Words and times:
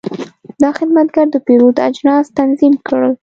دا 0.61 0.69
خدمتګر 0.79 1.27
د 1.31 1.35
پیرود 1.45 1.77
اجناس 1.87 2.25
تنظیم 2.37 2.73
کړل. 2.87 3.13